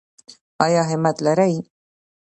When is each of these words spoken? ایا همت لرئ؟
ایا 0.65 0.81
همت 0.89 1.17
لرئ؟ 1.25 1.53